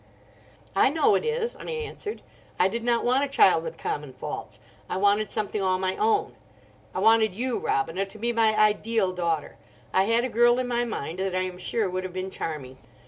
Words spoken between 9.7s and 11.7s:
I had a girl in my mind that I am